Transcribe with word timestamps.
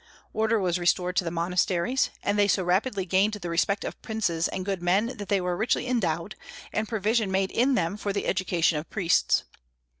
Order 0.33 0.59
was 0.59 0.79
restored 0.79 1.15
to 1.17 1.23
the 1.23 1.29
monasteries; 1.29 2.09
and 2.23 2.39
they 2.39 2.47
so 2.47 2.63
rapidly 2.63 3.05
gained 3.05 3.33
the 3.33 3.51
respect 3.51 3.83
of 3.85 4.01
princes 4.01 4.47
and 4.47 4.65
good 4.65 4.81
men 4.81 5.15
that 5.17 5.29
they 5.29 5.39
were 5.39 5.55
richly 5.55 5.85
endowed, 5.85 6.33
and 6.73 6.89
provision 6.89 7.29
made 7.29 7.51
in 7.51 7.75
them 7.75 7.97
for 7.97 8.11
the 8.11 8.25
education 8.25 8.79
of 8.79 8.89
priests. 8.89 9.43